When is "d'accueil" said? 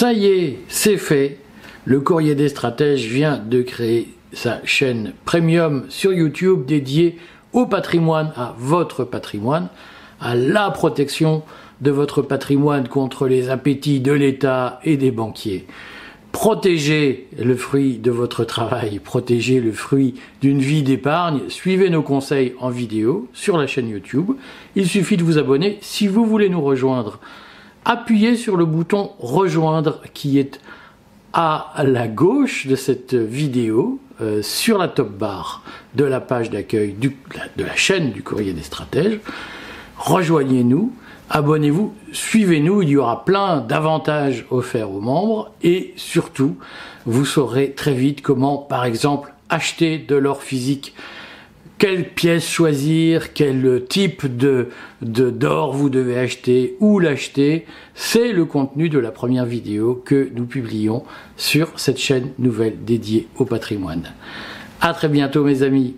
36.50-36.94